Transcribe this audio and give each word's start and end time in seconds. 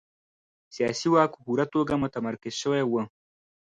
سیاسي 0.75 1.07
واک 1.11 1.31
په 1.35 1.39
پوره 1.45 1.65
توګه 1.73 2.01
متمرکز 2.03 2.53
شوی 2.61 2.83
و. 2.85 2.93